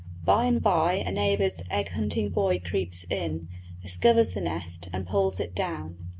By 0.25 0.45
and 0.45 0.63
by 0.63 0.93
a 0.93 1.11
neighbour's 1.11 1.61
egg 1.69 1.89
hunting 1.89 2.31
boy 2.31 2.59
creeps 2.65 3.03
in, 3.03 3.49
discovers 3.83 4.31
the 4.31 4.41
nest, 4.41 4.89
and 4.91 5.05
pulls 5.05 5.39
it 5.39 5.53
down. 5.53 5.97